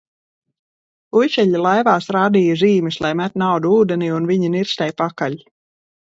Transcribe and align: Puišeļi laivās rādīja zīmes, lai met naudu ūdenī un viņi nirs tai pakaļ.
Puišeļi 1.15 1.61
laivās 1.65 2.07
rādīja 2.17 2.55
zīmes, 2.63 2.99
lai 3.07 3.13
met 3.21 3.37
naudu 3.43 3.75
ūdenī 3.83 4.09
un 4.19 4.27
viņi 4.33 4.53
nirs 4.57 4.75
tai 4.83 4.91
pakaļ. 5.05 5.39